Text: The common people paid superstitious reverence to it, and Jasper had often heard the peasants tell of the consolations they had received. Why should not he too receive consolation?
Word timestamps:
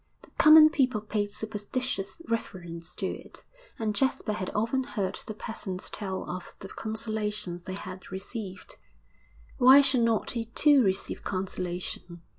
The 0.23 0.31
common 0.31 0.71
people 0.71 0.99
paid 0.99 1.31
superstitious 1.31 2.23
reverence 2.27 2.95
to 2.95 3.05
it, 3.05 3.45
and 3.77 3.93
Jasper 3.93 4.33
had 4.33 4.49
often 4.55 4.83
heard 4.83 5.19
the 5.27 5.35
peasants 5.35 5.91
tell 5.91 6.27
of 6.27 6.55
the 6.59 6.69
consolations 6.69 7.65
they 7.65 7.75
had 7.75 8.11
received. 8.11 8.77
Why 9.59 9.81
should 9.81 10.01
not 10.01 10.31
he 10.31 10.45
too 10.45 10.81
receive 10.83 11.21
consolation? 11.23 12.23